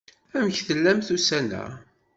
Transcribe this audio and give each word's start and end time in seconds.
Amek 0.37 0.57
tellamt 0.67 1.07
ussan-a? 1.15 1.65